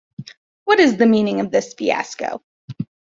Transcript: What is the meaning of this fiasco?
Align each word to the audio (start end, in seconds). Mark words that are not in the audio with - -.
What 0.63 0.79
is 0.79 0.97
the 0.97 1.05
meaning 1.05 1.41
of 1.41 1.51
this 1.51 1.75
fiasco? 1.75 2.41